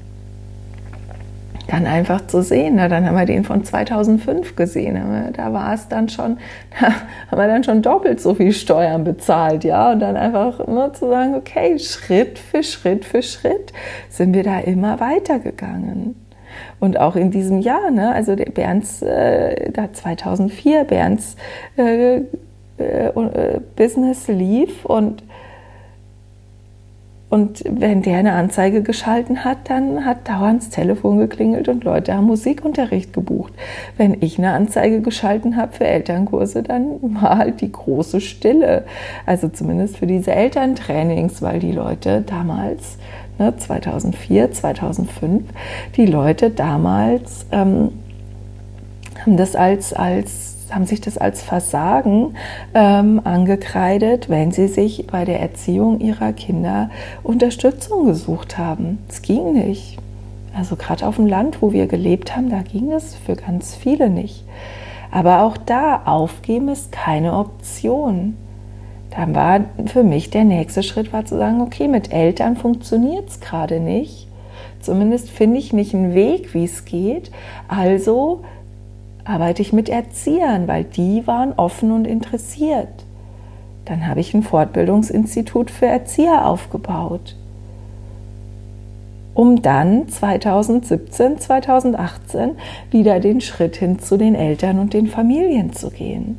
dann 1.70 1.86
einfach 1.86 2.26
zu 2.26 2.42
sehen. 2.42 2.74
Na, 2.76 2.88
dann 2.88 3.06
haben 3.06 3.16
wir 3.16 3.26
den 3.26 3.44
von 3.44 3.64
2005 3.64 4.56
gesehen. 4.56 5.32
Da 5.36 5.52
war 5.52 5.74
es 5.74 5.88
dann 5.88 6.08
schon, 6.08 6.38
da 6.80 6.88
haben 7.30 7.38
wir 7.38 7.46
dann 7.46 7.64
schon 7.64 7.82
doppelt 7.82 8.20
so 8.20 8.34
viel 8.34 8.52
Steuern 8.52 9.04
bezahlt, 9.04 9.64
ja. 9.64 9.92
Und 9.92 10.00
dann 10.00 10.16
einfach 10.16 10.60
immer 10.60 10.92
zu 10.92 11.08
sagen, 11.08 11.34
okay, 11.34 11.78
Schritt 11.78 12.38
für 12.38 12.62
Schritt 12.62 13.04
für 13.04 13.22
Schritt 13.22 13.72
sind 14.08 14.34
wir 14.34 14.42
da 14.42 14.58
immer 14.60 15.00
weitergegangen. 15.00 16.16
Und 16.80 16.98
auch 16.98 17.14
in 17.14 17.30
diesem 17.30 17.60
Jahr, 17.60 17.90
ne, 17.90 18.12
also 18.12 18.34
der 18.34 18.50
Bernds, 18.50 19.02
äh, 19.02 19.70
da 19.70 19.92
2004 19.92 20.84
Bernds 20.84 21.36
äh, 21.76 22.16
äh, 22.16 23.08
äh, 23.08 23.60
Business 23.76 24.26
lief 24.26 24.84
und 24.84 25.22
und 27.30 27.62
wenn 27.64 28.02
der 28.02 28.18
eine 28.18 28.32
Anzeige 28.32 28.82
geschalten 28.82 29.44
hat, 29.44 29.70
dann 29.70 30.04
hat 30.04 30.28
dauernd 30.28 30.62
das 30.62 30.70
Telefon 30.70 31.18
geklingelt 31.18 31.68
und 31.68 31.84
Leute 31.84 32.12
haben 32.12 32.26
Musikunterricht 32.26 33.12
gebucht. 33.12 33.52
Wenn 33.96 34.20
ich 34.20 34.36
eine 34.36 34.50
Anzeige 34.52 35.00
geschalten 35.00 35.56
habe 35.56 35.72
für 35.72 35.86
Elternkurse, 35.86 36.64
dann 36.64 36.98
war 37.00 37.38
halt 37.38 37.60
die 37.60 37.70
große 37.70 38.20
Stille. 38.20 38.84
Also 39.26 39.46
zumindest 39.46 39.98
für 39.98 40.08
diese 40.08 40.32
Elterntrainings, 40.32 41.40
weil 41.40 41.60
die 41.60 41.70
Leute 41.70 42.22
damals, 42.22 42.98
ne, 43.38 43.56
2004, 43.56 44.50
2005, 44.50 45.44
die 45.96 46.06
Leute 46.06 46.50
damals 46.50 47.46
ähm, 47.52 47.92
haben 49.24 49.36
das 49.36 49.54
als, 49.54 49.92
als 49.92 50.49
haben 50.70 50.86
sich 50.86 51.00
das 51.00 51.18
als 51.18 51.42
Versagen 51.42 52.34
ähm, 52.74 53.20
angekreidet, 53.24 54.28
wenn 54.28 54.52
sie 54.52 54.68
sich 54.68 55.06
bei 55.06 55.24
der 55.24 55.40
Erziehung 55.40 56.00
ihrer 56.00 56.32
Kinder 56.32 56.90
Unterstützung 57.22 58.06
gesucht 58.06 58.58
haben. 58.58 58.98
Es 59.08 59.22
ging 59.22 59.52
nicht. 59.52 59.98
Also 60.56 60.76
gerade 60.76 61.06
auf 61.06 61.16
dem 61.16 61.26
Land, 61.26 61.62
wo 61.62 61.72
wir 61.72 61.86
gelebt 61.86 62.36
haben, 62.36 62.50
da 62.50 62.62
ging 62.62 62.92
es 62.92 63.14
für 63.14 63.36
ganz 63.36 63.74
viele 63.74 64.10
nicht. 64.10 64.44
Aber 65.10 65.42
auch 65.42 65.56
da, 65.56 66.02
aufgeben 66.04 66.68
ist 66.68 66.92
keine 66.92 67.34
Option. 67.36 68.36
Dann 69.10 69.34
war 69.34 69.60
für 69.86 70.04
mich 70.04 70.30
der 70.30 70.44
nächste 70.44 70.82
Schritt 70.82 71.12
war 71.12 71.24
zu 71.24 71.36
sagen, 71.36 71.60
okay, 71.60 71.88
mit 71.88 72.12
Eltern 72.12 72.56
funktioniert 72.56 73.28
es 73.28 73.40
gerade 73.40 73.80
nicht. 73.80 74.28
Zumindest 74.80 75.30
finde 75.30 75.58
ich 75.58 75.72
nicht 75.72 75.94
einen 75.94 76.14
Weg, 76.14 76.54
wie 76.54 76.64
es 76.64 76.84
geht. 76.84 77.30
Also 77.68 78.42
arbeite 79.30 79.62
ich 79.62 79.72
mit 79.72 79.88
Erziehern, 79.88 80.66
weil 80.66 80.84
die 80.84 81.26
waren 81.26 81.52
offen 81.56 81.92
und 81.92 82.06
interessiert. 82.06 82.88
Dann 83.84 84.06
habe 84.06 84.20
ich 84.20 84.34
ein 84.34 84.42
Fortbildungsinstitut 84.42 85.70
für 85.70 85.86
Erzieher 85.86 86.46
aufgebaut, 86.46 87.36
um 89.34 89.62
dann 89.62 90.08
2017, 90.08 91.38
2018 91.38 92.56
wieder 92.90 93.20
den 93.20 93.40
Schritt 93.40 93.76
hin 93.76 94.00
zu 94.00 94.16
den 94.16 94.34
Eltern 94.34 94.80
und 94.80 94.94
den 94.94 95.06
Familien 95.06 95.72
zu 95.72 95.90
gehen. 95.90 96.36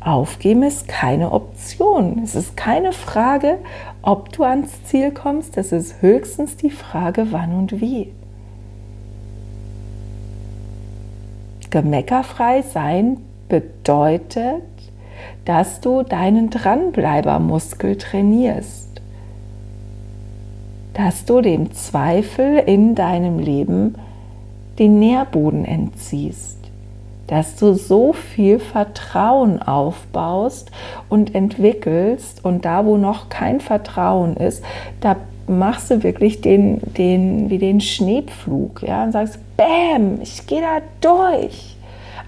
Aufgeben 0.00 0.64
ist 0.64 0.88
keine 0.88 1.30
Option. 1.30 2.22
Es 2.24 2.34
ist 2.34 2.56
keine 2.56 2.92
Frage, 2.92 3.58
ob 4.02 4.32
du 4.32 4.42
ans 4.42 4.82
Ziel 4.84 5.12
kommst. 5.12 5.56
Es 5.56 5.70
ist 5.70 6.02
höchstens 6.02 6.56
die 6.56 6.70
Frage, 6.70 7.28
wann 7.30 7.54
und 7.54 7.80
wie. 7.80 8.12
Gemeckerfrei 11.72 12.60
sein 12.60 13.16
bedeutet, 13.48 14.62
dass 15.46 15.80
du 15.80 16.02
deinen 16.02 16.50
Dranbleibermuskel 16.50 17.96
trainierst, 17.96 19.00
dass 20.92 21.24
du 21.24 21.40
dem 21.40 21.72
Zweifel 21.72 22.58
in 22.58 22.94
deinem 22.94 23.38
Leben 23.38 23.94
den 24.78 24.98
Nährboden 24.98 25.64
entziehst, 25.64 26.58
dass 27.26 27.56
du 27.56 27.72
so 27.72 28.12
viel 28.12 28.58
Vertrauen 28.58 29.62
aufbaust 29.62 30.70
und 31.08 31.34
entwickelst. 31.34 32.44
Und 32.44 32.66
da, 32.66 32.84
wo 32.84 32.98
noch 32.98 33.30
kein 33.30 33.60
Vertrauen 33.60 34.36
ist, 34.36 34.62
da 35.00 35.16
machst 35.58 35.90
du 35.90 36.02
wirklich 36.02 36.40
den, 36.40 36.80
den, 36.96 37.50
wie 37.50 37.58
den 37.58 37.80
Schneepflug, 37.80 38.82
ja, 38.82 39.04
und 39.04 39.12
sagst, 39.12 39.38
Bäm, 39.56 40.20
ich 40.20 40.46
gehe 40.46 40.60
da 40.60 40.80
durch. 41.00 41.76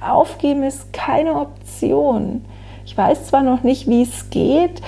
Aufgeben 0.01 0.63
ist 0.63 0.93
keine 0.93 1.35
Option. 1.35 2.45
Ich 2.85 2.97
weiß 2.97 3.27
zwar 3.27 3.43
noch 3.43 3.63
nicht, 3.63 3.89
wie 3.89 4.03
es 4.03 4.31
geht, 4.31 4.83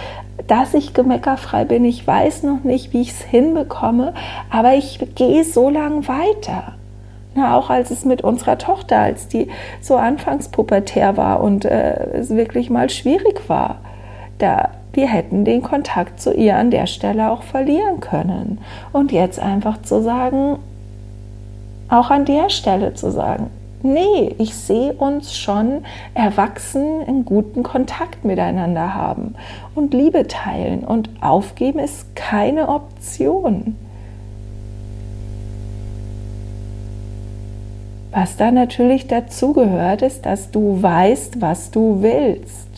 dass 0.47 0.75
ich 0.75 0.95
gemeckerfrei 0.95 1.64
bin. 1.64 1.85
Ich 1.85 2.07
weiß 2.07 2.43
noch 2.43 2.62
nicht, 2.62 2.93
wie 2.93 3.00
ich 3.00 3.11
es 3.11 3.23
hinbekomme, 3.23 4.14
aber 4.50 4.75
ich 4.75 5.00
gehe 5.14 5.45
so 5.45 5.71
lang 5.71 6.07
weiter. 6.07 6.75
Na, 7.35 7.57
auch 7.57 7.69
als 7.69 7.90
es 7.90 8.05
mit 8.05 8.23
unserer 8.23 8.59
Tochter, 8.59 8.99
als 8.99 9.28
die 9.28 9.49
so 9.81 9.97
anfangs 9.97 10.49
pubertär 10.49 11.16
war 11.16 11.43
und 11.43 11.64
äh, 11.64 12.11
es 12.12 12.31
wirklich 12.31 12.71
mal 12.71 12.88
schwierig 12.88 13.49
war, 13.49 13.81
da 14.38 14.71
wir 14.97 15.07
hätten 15.07 15.45
den 15.45 15.62
Kontakt 15.62 16.21
zu 16.21 16.33
ihr 16.33 16.57
an 16.57 16.71
der 16.71 16.87
Stelle 16.87 17.31
auch 17.31 17.43
verlieren 17.43 18.00
können. 18.00 18.59
Und 18.93 19.12
jetzt 19.12 19.38
einfach 19.38 19.83
zu 19.83 20.03
sagen, 20.03 20.59
auch 21.88 22.11
an 22.11 22.25
der 22.25 22.49
Stelle 22.49 22.95
zu 22.95 23.12
sagen, 23.12 23.50
nee, 23.83 24.35
ich 24.38 24.55
sehe 24.55 24.93
uns 24.95 25.37
schon 25.37 25.85
erwachsen 26.15 27.03
in 27.03 27.25
guten 27.25 27.62
Kontakt 27.62 28.25
miteinander 28.25 28.95
haben 28.95 29.35
und 29.75 29.95
Liebe 29.95 30.26
teilen 30.26 30.81
und 30.81 31.11
aufgeben 31.21 31.79
ist 31.79 32.17
keine 32.17 32.69
Option. 32.69 33.76
Was 38.11 38.38
da 38.38 38.50
natürlich 38.50 39.09
dazu 39.09 39.53
gehört, 39.53 40.00
ist, 40.00 40.25
dass 40.25 40.50
du 40.50 40.83
weißt, 40.83 41.43
was 41.43 41.71
du 41.71 41.99
willst. 42.00 42.75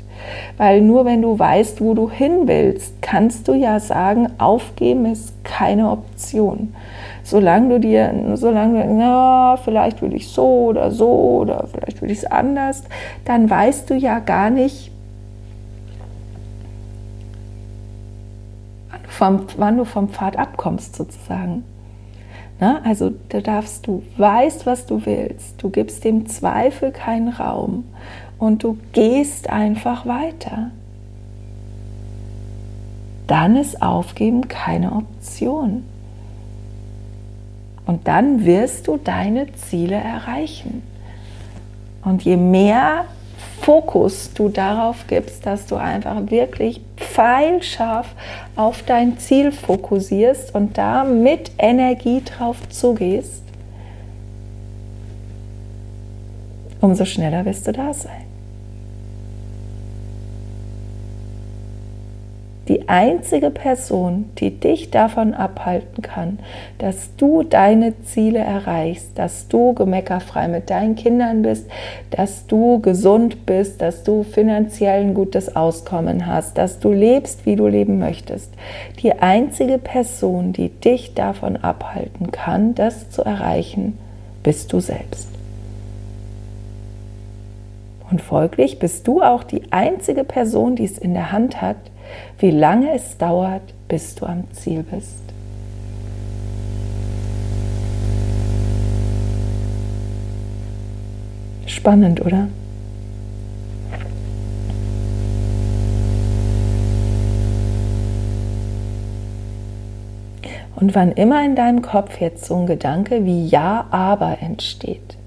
Weil 0.56 0.80
nur 0.80 1.04
wenn 1.04 1.22
du 1.22 1.38
weißt, 1.38 1.80
wo 1.80 1.94
du 1.94 2.10
hin 2.10 2.46
willst, 2.46 3.00
kannst 3.00 3.48
du 3.48 3.54
ja 3.54 3.80
sagen, 3.80 4.28
aufgeben 4.38 5.06
ist 5.06 5.32
keine 5.44 5.90
Option. 5.90 6.74
Solange 7.22 7.68
du 7.68 7.80
dir, 7.80 8.14
solange 8.34 8.84
du, 8.84 8.94
na, 8.94 9.56
vielleicht 9.56 10.00
will 10.02 10.14
ich 10.14 10.28
so 10.28 10.68
oder 10.68 10.90
so 10.90 11.08
oder 11.40 11.66
vielleicht 11.72 12.00
will 12.02 12.10
ich 12.10 12.18
es 12.18 12.24
anders, 12.24 12.84
dann 13.24 13.48
weißt 13.48 13.90
du 13.90 13.94
ja 13.94 14.18
gar 14.18 14.50
nicht, 14.50 14.90
vom, 19.06 19.40
wann 19.56 19.76
du 19.76 19.84
vom 19.84 20.08
Pfad 20.08 20.38
abkommst 20.38 20.96
sozusagen. 20.96 21.64
Na, 22.60 22.80
also 22.84 23.12
da 23.28 23.40
darfst 23.40 23.86
du, 23.86 24.02
weißt, 24.16 24.66
was 24.66 24.86
du 24.86 25.04
willst, 25.06 25.62
du 25.62 25.70
gibst 25.70 26.04
dem 26.04 26.26
Zweifel 26.26 26.90
keinen 26.90 27.28
Raum 27.28 27.84
und 28.38 28.62
du 28.62 28.78
gehst 28.92 29.50
einfach 29.50 30.06
weiter. 30.06 30.70
Dann 33.26 33.56
ist 33.56 33.82
Aufgeben 33.82 34.48
keine 34.48 34.92
Option. 34.92 35.84
Und 37.86 38.06
dann 38.06 38.44
wirst 38.44 38.86
du 38.86 38.96
deine 38.96 39.52
Ziele 39.54 39.96
erreichen. 39.96 40.82
Und 42.04 42.22
je 42.22 42.36
mehr 42.36 43.04
Fokus 43.60 44.32
du 44.34 44.48
darauf 44.48 45.06
gibst, 45.08 45.44
dass 45.44 45.66
du 45.66 45.76
einfach 45.76 46.30
wirklich 46.30 46.80
pfeilscharf 46.96 48.06
auf 48.56 48.82
dein 48.82 49.18
Ziel 49.18 49.52
fokussierst 49.52 50.54
und 50.54 50.78
da 50.78 51.04
mit 51.04 51.50
Energie 51.58 52.22
drauf 52.24 52.56
zugehst, 52.68 53.42
umso 56.80 57.04
schneller 57.04 57.44
wirst 57.44 57.66
du 57.66 57.72
da 57.72 57.92
sein. 57.92 58.27
Die 62.68 62.88
einzige 62.88 63.50
Person, 63.50 64.28
die 64.38 64.60
dich 64.60 64.90
davon 64.90 65.32
abhalten 65.32 66.02
kann, 66.02 66.38
dass 66.76 67.16
du 67.16 67.42
deine 67.42 68.00
Ziele 68.02 68.40
erreichst, 68.40 69.18
dass 69.18 69.48
du 69.48 69.72
gemeckerfrei 69.72 70.48
mit 70.48 70.68
deinen 70.68 70.94
Kindern 70.94 71.40
bist, 71.40 71.66
dass 72.10 72.46
du 72.46 72.80
gesund 72.80 73.46
bist, 73.46 73.80
dass 73.80 74.04
du 74.04 74.22
finanziell 74.22 75.00
ein 75.00 75.14
gutes 75.14 75.56
Auskommen 75.56 76.26
hast, 76.26 76.58
dass 76.58 76.78
du 76.78 76.92
lebst, 76.92 77.46
wie 77.46 77.56
du 77.56 77.66
leben 77.66 77.98
möchtest. 77.98 78.52
Die 79.02 79.14
einzige 79.14 79.78
Person, 79.78 80.52
die 80.52 80.68
dich 80.68 81.14
davon 81.14 81.56
abhalten 81.56 82.32
kann, 82.32 82.74
das 82.74 83.08
zu 83.08 83.22
erreichen, 83.22 83.96
bist 84.42 84.74
du 84.74 84.80
selbst. 84.80 85.28
Und 88.10 88.20
folglich 88.20 88.78
bist 88.78 89.06
du 89.06 89.22
auch 89.22 89.42
die 89.42 89.70
einzige 89.70 90.24
Person, 90.24 90.76
die 90.76 90.84
es 90.84 90.98
in 90.98 91.14
der 91.14 91.32
Hand 91.32 91.60
hat, 91.60 91.76
wie 92.38 92.50
lange 92.50 92.94
es 92.94 93.16
dauert, 93.18 93.62
bis 93.88 94.14
du 94.14 94.26
am 94.26 94.44
Ziel 94.52 94.82
bist. 94.82 95.22
Spannend, 101.66 102.24
oder? 102.24 102.48
Und 110.76 110.94
wann 110.94 111.12
immer 111.12 111.44
in 111.44 111.56
deinem 111.56 111.82
Kopf 111.82 112.20
jetzt 112.20 112.44
so 112.44 112.56
ein 112.56 112.66
Gedanke 112.66 113.24
wie 113.24 113.46
Ja, 113.48 113.86
aber 113.90 114.38
entsteht, 114.40 115.18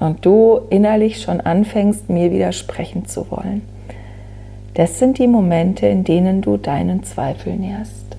und 0.00 0.24
du 0.26 0.60
innerlich 0.70 1.22
schon 1.22 1.40
anfängst, 1.40 2.10
mir 2.10 2.30
widersprechen 2.30 3.06
zu 3.06 3.30
wollen, 3.30 3.62
das 4.74 4.98
sind 4.98 5.18
die 5.18 5.28
Momente, 5.28 5.86
in 5.86 6.04
denen 6.04 6.42
du 6.42 6.56
deinen 6.56 7.04
Zweifel 7.04 7.54
nährst. 7.54 8.16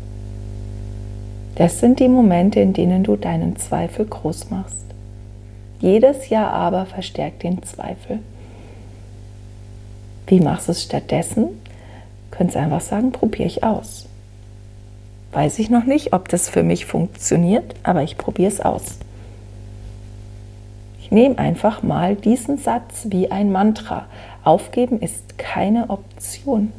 Das 1.56 1.80
sind 1.80 2.00
die 2.00 2.10
Momente, 2.10 2.60
in 2.60 2.74
denen 2.74 3.04
du 3.04 3.16
deinen 3.16 3.56
Zweifel 3.58 4.06
groß 4.06 4.50
machst. 4.50 4.86
Jedes 5.80 6.30
Ja 6.30 6.50
aber 6.50 6.86
verstärkt 6.86 7.44
den 7.44 7.62
Zweifel. 7.64 8.20
Wie 10.28 10.40
machst 10.40 10.68
du 10.68 10.72
es 10.72 10.84
stattdessen? 10.84 11.48
Könntest 12.32 12.58
einfach 12.58 12.82
sagen, 12.82 13.12
probiere 13.12 13.48
ich 13.48 13.64
aus. 13.64 14.08
Weiß 15.32 15.60
ich 15.60 15.70
noch 15.70 15.86
nicht, 15.86 16.14
ob 16.14 16.30
das 16.30 16.50
für 16.50 16.64
mich 16.64 16.86
funktioniert, 16.86 17.76
aber 17.84 18.04
ich 18.04 18.18
probiere 18.18 18.52
es 18.52 18.62
aus. 18.62 18.98
Ich 21.06 21.12
nehme 21.12 21.38
einfach 21.38 21.84
mal 21.84 22.15
diesen 22.15 22.58
Satz 22.58 23.06
wie 23.10 23.30
ein 23.30 23.52
Mantra. 23.52 24.08
Aufgeben 24.44 25.00
ist 25.00 25.38
keine 25.38 25.91
Option. 25.91 26.74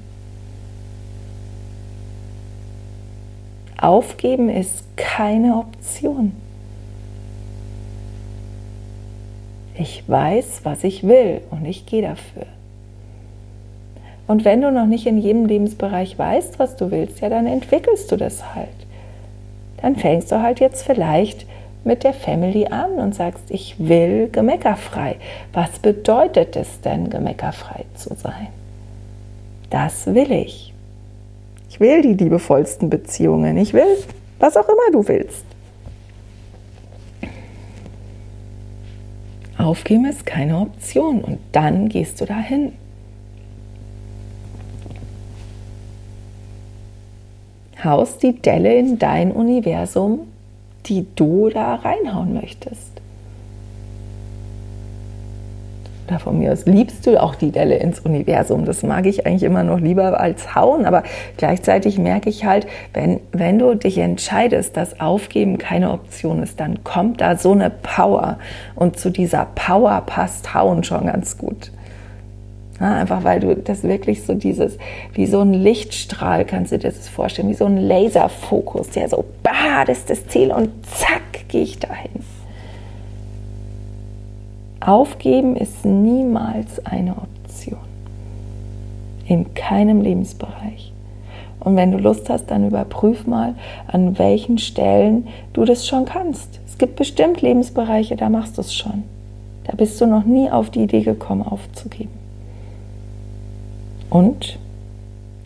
Aufgeben 3.80 4.48
ist 4.48 4.82
keine 4.96 5.54
Option. 5.58 6.32
Ich 9.76 10.02
weiß, 10.08 10.62
was 10.64 10.82
ich 10.82 11.04
will 11.06 11.42
und 11.52 11.64
ich 11.64 11.86
gehe 11.86 12.02
dafür. 12.02 12.46
Und 14.26 14.44
wenn 14.44 14.60
du 14.60 14.72
noch 14.72 14.86
nicht 14.86 15.06
in 15.06 15.18
jedem 15.18 15.46
Lebensbereich 15.46 16.18
weißt, 16.18 16.58
was 16.58 16.74
du 16.74 16.90
willst, 16.90 17.20
ja, 17.20 17.28
dann 17.28 17.46
entwickelst 17.46 18.10
du 18.10 18.16
das 18.16 18.56
halt. 18.56 18.70
Dann 19.80 19.94
fängst 19.94 20.32
du 20.32 20.42
halt 20.42 20.58
jetzt 20.58 20.82
vielleicht 20.82 21.46
mit 21.86 22.04
der 22.04 22.12
Family 22.12 22.66
an 22.66 22.92
und 22.92 23.14
sagst, 23.14 23.44
ich 23.48 23.76
will 23.78 24.28
gemeckerfrei. 24.30 25.16
Was 25.52 25.78
bedeutet 25.78 26.56
es 26.56 26.80
denn, 26.80 27.08
gemeckerfrei 27.08 27.84
zu 27.94 28.14
sein? 28.14 28.48
Das 29.70 30.06
will 30.06 30.32
ich. 30.32 30.74
Ich 31.70 31.80
will 31.80 32.02
die 32.02 32.14
liebevollsten 32.14 32.90
Beziehungen. 32.90 33.56
Ich 33.56 33.72
will, 33.72 33.96
was 34.38 34.56
auch 34.56 34.68
immer 34.68 34.92
du 34.92 35.06
willst. 35.08 35.44
Aufgeben 39.58 40.04
ist 40.04 40.26
keine 40.26 40.58
Option 40.58 41.22
und 41.22 41.38
dann 41.52 41.88
gehst 41.88 42.20
du 42.20 42.26
dahin. 42.26 42.72
Haust 47.82 48.22
die 48.22 48.40
Delle 48.40 48.74
in 48.74 48.98
dein 48.98 49.32
Universum 49.32 50.28
die 50.86 51.06
du 51.14 51.48
da 51.48 51.76
reinhauen 51.76 52.34
möchtest. 52.34 52.96
Oder 56.08 56.20
von 56.20 56.38
mir 56.38 56.52
aus 56.52 56.66
liebst 56.66 57.06
du 57.06 57.20
auch 57.20 57.34
die 57.34 57.50
Delle 57.50 57.76
ins 57.76 58.00
Universum. 58.00 58.64
Das 58.64 58.82
mag 58.82 59.06
ich 59.06 59.26
eigentlich 59.26 59.42
immer 59.42 59.64
noch 59.64 59.80
lieber 59.80 60.20
als 60.20 60.54
hauen, 60.54 60.84
aber 60.84 61.02
gleichzeitig 61.36 61.98
merke 61.98 62.30
ich 62.30 62.44
halt, 62.44 62.66
wenn, 62.92 63.20
wenn 63.32 63.58
du 63.58 63.74
dich 63.74 63.98
entscheidest, 63.98 64.76
dass 64.76 65.00
Aufgeben 65.00 65.58
keine 65.58 65.90
Option 65.90 66.42
ist, 66.42 66.60
dann 66.60 66.84
kommt 66.84 67.20
da 67.20 67.36
so 67.36 67.52
eine 67.52 67.70
Power. 67.70 68.38
Und 68.76 68.98
zu 68.98 69.10
dieser 69.10 69.46
Power 69.54 70.02
passt 70.06 70.54
Hauen 70.54 70.84
schon 70.84 71.06
ganz 71.06 71.38
gut. 71.38 71.72
Ja, 72.80 72.96
einfach 72.96 73.24
weil 73.24 73.40
du 73.40 73.56
das 73.56 73.82
wirklich 73.82 74.24
so 74.24 74.34
dieses, 74.34 74.76
wie 75.14 75.26
so 75.26 75.40
ein 75.40 75.54
Lichtstrahl, 75.54 76.44
kannst 76.44 76.72
du 76.72 76.78
dir 76.78 76.90
das 76.90 77.08
vorstellen, 77.08 77.48
wie 77.48 77.54
so 77.54 77.64
ein 77.64 77.78
Laserfokus, 77.78 78.90
der 78.90 79.08
so, 79.08 79.24
bah, 79.42 79.84
das 79.86 79.98
ist 79.98 80.10
das 80.10 80.26
Ziel 80.28 80.52
und 80.52 80.70
zack, 80.86 81.48
gehe 81.48 81.62
ich 81.62 81.78
dahin. 81.78 82.10
Aufgeben 84.80 85.56
ist 85.56 85.84
niemals 85.84 86.84
eine 86.84 87.16
Option. 87.16 87.78
In 89.26 89.54
keinem 89.54 90.02
Lebensbereich. 90.02 90.92
Und 91.58 91.74
wenn 91.74 91.90
du 91.90 91.98
Lust 91.98 92.28
hast, 92.30 92.50
dann 92.50 92.68
überprüf 92.68 93.26
mal, 93.26 93.54
an 93.88 94.18
welchen 94.18 94.58
Stellen 94.58 95.26
du 95.54 95.64
das 95.64 95.86
schon 95.86 96.04
kannst. 96.04 96.60
Es 96.68 96.78
gibt 96.78 96.96
bestimmt 96.96 97.42
Lebensbereiche, 97.42 98.14
da 98.16 98.28
machst 98.28 98.58
du 98.58 98.60
es 98.60 98.72
schon. 98.72 99.02
Da 99.64 99.74
bist 99.74 100.00
du 100.00 100.06
noch 100.06 100.24
nie 100.24 100.48
auf 100.50 100.70
die 100.70 100.82
Idee 100.82 101.00
gekommen, 101.00 101.42
aufzugeben. 101.42 102.25
Und 104.10 104.58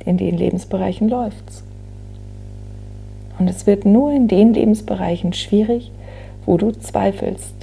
in 0.05 0.17
den 0.17 0.37
Lebensbereichen 0.37 1.09
läuft 1.09 1.49
es. 1.49 1.63
Und 3.39 3.49
es 3.49 3.67
wird 3.67 3.85
nur 3.85 4.13
in 4.13 4.29
den 4.29 4.53
Lebensbereichen 4.53 5.33
schwierig, 5.33 5.91
wo 6.45 6.57
du 6.57 6.73
zweifelst, 6.73 7.55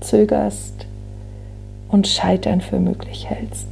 zögerst 0.00 0.86
und 1.88 2.08
Scheitern 2.08 2.60
für 2.60 2.80
möglich 2.80 3.30
hältst. 3.30 3.68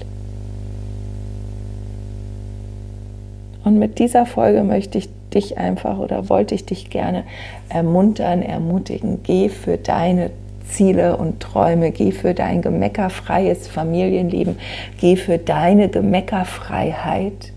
Und 3.64 3.78
mit 3.78 3.98
dieser 3.98 4.26
Folge 4.26 4.62
möchte 4.62 4.98
ich 4.98 5.08
dich 5.34 5.58
einfach 5.58 5.98
oder 5.98 6.28
wollte 6.28 6.54
ich 6.54 6.66
dich 6.66 6.90
gerne 6.90 7.24
ermuntern, 7.68 8.42
ermutigen, 8.42 9.20
geh 9.22 9.48
für 9.48 9.78
deine 9.78 10.30
Ziele 10.72 11.16
und 11.16 11.40
Träume. 11.40 11.90
Geh 11.92 12.12
für 12.12 12.34
dein 12.34 12.62
gemeckerfreies 12.62 13.68
Familienleben. 13.68 14.58
Geh 14.98 15.16
für 15.16 15.38
deine 15.38 15.88
Gemeckerfreiheit. 15.88 17.52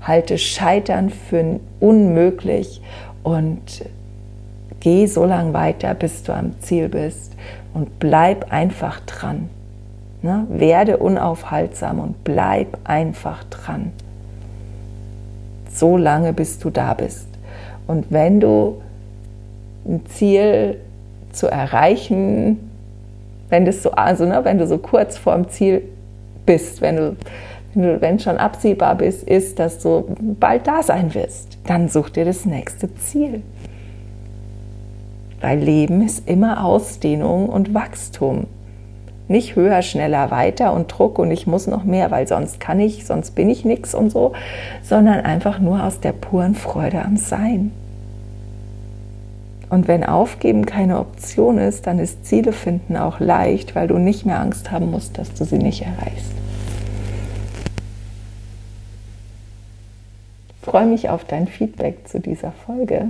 Halte 0.00 0.38
Scheitern 0.38 1.10
für 1.10 1.60
unmöglich 1.80 2.80
und 3.22 3.84
geh 4.80 5.06
so 5.06 5.24
lange 5.24 5.52
weiter, 5.52 5.94
bis 5.94 6.22
du 6.22 6.32
am 6.32 6.60
Ziel 6.60 6.88
bist 6.88 7.34
und 7.74 7.98
bleib 7.98 8.52
einfach 8.52 9.00
dran. 9.00 9.48
Ne? 10.22 10.46
Werde 10.50 10.96
unaufhaltsam 10.98 12.00
und 12.00 12.24
bleib 12.24 12.78
einfach 12.84 13.44
dran. 13.44 13.92
So 15.72 15.96
lange, 15.96 16.32
bis 16.32 16.58
du 16.58 16.70
da 16.70 16.94
bist. 16.94 17.28
Und 17.86 18.06
wenn 18.10 18.40
du 18.40 18.82
ein 19.86 20.04
Ziel 20.06 20.78
zu 21.38 21.46
erreichen, 21.50 22.58
wenn 23.48 23.64
das 23.64 23.82
so, 23.82 23.92
also 23.92 24.26
ne, 24.26 24.40
wenn 24.44 24.58
du 24.58 24.66
so 24.66 24.78
kurz 24.78 25.16
vorm 25.16 25.48
Ziel 25.48 25.82
bist, 26.44 26.80
wenn 26.80 26.96
du, 26.96 27.16
wenn 27.74 27.82
du, 27.82 28.00
wenn 28.00 28.18
schon 28.18 28.36
absehbar 28.36 28.96
bist, 28.96 29.22
ist, 29.22 29.58
dass 29.58 29.78
du 29.78 30.04
bald 30.18 30.66
da 30.66 30.82
sein 30.82 31.14
wirst, 31.14 31.58
dann 31.66 31.88
such 31.88 32.10
dir 32.10 32.24
das 32.24 32.44
nächste 32.44 32.94
Ziel. 32.96 33.42
Weil 35.40 35.58
Leben 35.60 36.04
ist 36.04 36.28
immer 36.28 36.64
Ausdehnung 36.64 37.48
und 37.48 37.72
Wachstum. 37.72 38.46
Nicht 39.28 39.56
höher, 39.56 39.82
schneller, 39.82 40.30
weiter 40.30 40.72
und 40.72 40.88
Druck 40.88 41.18
und 41.18 41.30
ich 41.30 41.46
muss 41.46 41.66
noch 41.66 41.84
mehr, 41.84 42.10
weil 42.10 42.26
sonst 42.26 42.60
kann 42.60 42.80
ich, 42.80 43.06
sonst 43.06 43.34
bin 43.34 43.50
ich 43.50 43.64
nichts 43.64 43.94
und 43.94 44.10
so, 44.10 44.32
sondern 44.82 45.20
einfach 45.20 45.58
nur 45.60 45.84
aus 45.84 46.00
der 46.00 46.12
puren 46.12 46.54
Freude 46.54 47.04
am 47.04 47.16
Sein. 47.16 47.70
Und 49.70 49.86
wenn 49.86 50.04
Aufgeben 50.04 50.64
keine 50.64 50.98
Option 50.98 51.58
ist, 51.58 51.86
dann 51.86 51.98
ist 51.98 52.24
Ziele 52.24 52.52
finden 52.52 52.96
auch 52.96 53.20
leicht, 53.20 53.74
weil 53.74 53.86
du 53.86 53.98
nicht 53.98 54.24
mehr 54.24 54.40
Angst 54.40 54.70
haben 54.70 54.90
musst, 54.90 55.18
dass 55.18 55.34
du 55.34 55.44
sie 55.44 55.58
nicht 55.58 55.82
erreichst. 55.82 56.32
Ich 60.60 60.70
freue 60.70 60.86
mich 60.86 61.08
auf 61.08 61.24
dein 61.24 61.46
Feedback 61.46 62.08
zu 62.08 62.20
dieser 62.20 62.52
Folge 62.52 63.08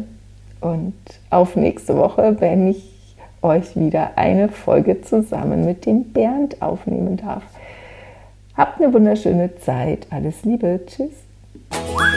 und 0.61 0.95
auf 1.31 1.57
nächste 1.57 1.97
Woche, 1.97 2.37
wenn 2.41 2.69
ich 2.69 2.99
euch 3.43 3.77
wieder 3.77 4.13
eine 4.17 4.49
Folge 4.49 5.01
zusammen 5.01 5.65
mit 5.65 5.87
dem 5.87 6.13
Bernd 6.13 6.61
aufnehmen 6.61 7.17
darf. 7.17 7.43
Habt 8.57 8.81
eine 8.81 8.93
wunderschöne 8.93 9.57
Zeit. 9.61 10.07
Alles 10.11 10.45
Liebe. 10.45 10.81
Tschüss. 10.87 12.08